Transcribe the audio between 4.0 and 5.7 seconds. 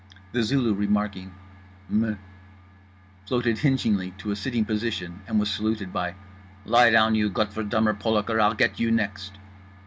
to a sitting position and was